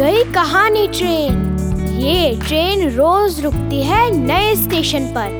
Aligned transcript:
पुरानी 0.00 0.88
ट्रेन। 0.88 1.58
ये 2.00 2.40
ट्रेन 2.46 2.90
रोज 2.90 3.40
रुकती 3.40 3.82
है 3.82 4.10
नए 4.10 4.54
स्टेशन 4.56 5.06
पर। 5.06 5.30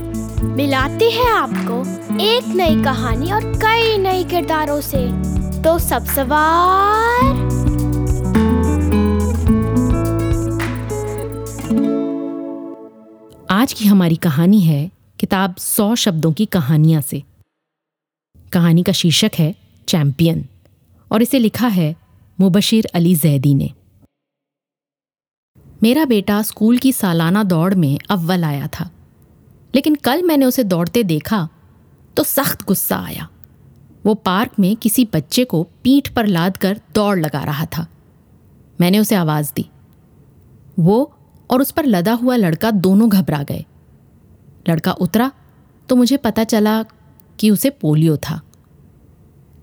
मिलाती 0.42 1.10
है 1.10 1.30
आपको 1.30 1.78
एक 2.22 2.46
नई 2.46 2.84
कहानी 2.84 3.32
और 3.32 3.44
कई 3.44 3.98
नए 3.98 4.24
किरदारों 4.24 4.80
से। 4.80 5.06
तो 5.62 5.78
सब 5.78 6.04
सवार। 6.04 7.24
आज 13.50 13.72
की 13.72 13.84
हमारी 13.84 14.16
कहानी 14.16 14.60
है 14.60 14.90
किताब 15.20 15.56
सौ 15.56 15.94
शब्दों 15.94 16.32
की 16.32 16.46
कहानियाँ 16.46 17.02
से। 17.02 17.22
कहानी 18.52 18.82
का 18.82 18.92
शीर्षक 18.92 19.30
है 19.34 19.54
चैंपियन 19.88 20.46
और 21.12 21.22
इसे 21.22 21.38
लिखा 21.38 21.68
है 21.68 21.96
मुबशिर 22.40 22.88
अली 22.94 23.14
जैदी 23.14 23.54
ने। 23.54 23.70
मेरा 25.82 26.04
बेटा 26.04 26.42
स्कूल 26.42 26.78
की 26.78 26.92
सालाना 26.92 27.42
दौड़ 27.42 27.74
में 27.74 27.98
अव्वल 28.10 28.44
आया 28.44 28.68
था। 28.80 28.90
लेकिन 29.74 29.94
कल 29.94 30.22
मैंने 30.22 30.46
उसे 30.46 30.64
दौड़ते 30.64 31.02
देखा 31.02 31.48
तो 32.16 32.22
सख्त 32.22 32.66
गुस्सा 32.66 32.96
आया। 32.96 33.28
वो 34.06 34.14
पार्क 34.14 34.52
में 34.58 34.76
किसी 34.76 35.08
बच्चे 35.14 35.44
को 35.44 35.62
पीठ 35.62 36.08
पर 36.08 36.26
लाद 36.26 36.56
कर 36.56 36.80
दौड़ 36.94 37.18
लगा 37.18 37.44
रहा 37.44 37.66
था। 37.66 37.86
मैंने 38.80 38.98
उसे 38.98 39.14
आवाज़ 39.14 39.52
दी। 39.56 39.70
वो 40.78 41.14
और 41.50 41.60
उस 41.60 41.70
पर 41.70 41.86
लदा 41.86 42.12
हुआ 42.12 42.36
लड़का 42.36 42.70
दोनों 42.70 43.10
घबरा 43.10 43.42
गए। 43.42 43.64
लड़का 44.68 44.92
उतरा 44.92 45.32
तो 45.88 45.96
मुझे 45.96 46.16
पता 46.16 46.44
चला 46.44 46.82
कि 47.38 47.50
उसे 47.50 47.70
पोलियो 47.70 48.16
था। 48.16 48.40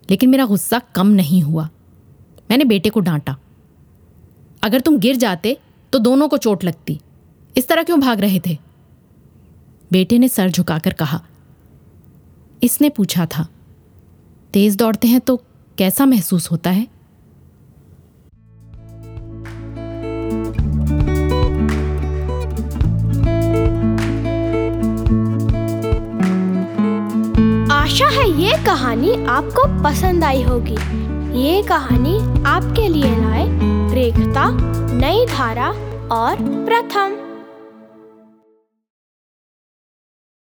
लेकिन 0.09 0.29
मेरा 0.29 0.45
गुस्सा 0.45 0.79
कम 0.79 1.07
नहीं 1.07 1.41
हुआ। 1.41 1.69
मैंने 2.51 2.65
बेटे 2.65 2.89
को 2.89 2.99
डांटा। 2.99 3.37
अगर 4.63 4.79
तुम 4.79 4.97
गिर 4.97 5.15
जाते 5.15 5.59
तो 5.93 5.99
दोनों 5.99 6.27
को 6.27 6.37
चोट 6.37 6.63
लगती। 6.63 6.99
इस 7.55 7.67
तरह 7.67 7.83
क्यों 7.83 7.99
भाग 7.99 8.21
रहे 8.21 8.39
थे? 8.47 8.57
बेटे 9.91 10.17
ने 10.19 10.27
सर 10.27 10.49
झुकाकर 10.49 10.93
कहा, 10.93 11.21
इसने 12.63 12.89
पूछा 12.89 13.25
था, 13.27 13.47
तेज 14.53 14.75
दौड़ते 14.75 15.07
हैं 15.07 15.19
तो 15.21 15.35
कैसा 15.77 16.05
महसूस 16.05 16.51
होता 16.51 16.69
है? 16.69 16.87
आशा 27.71 28.07
है 28.09 28.29
ये 28.41 28.57
कहानी 28.65 29.11
आपको 29.25 29.67
पसंद 29.83 30.23
आई 30.23 30.41
होगी। 30.43 30.75
ये 31.39 31.61
कहानी 31.63 32.17
आपके 32.45 32.87
लिए 32.87 33.15
लाए 33.17 33.45
रेखता 33.93 34.66
नई 34.99 35.25
धारा 35.25 35.67
और 36.11 36.35
प्रथम। 36.65 37.26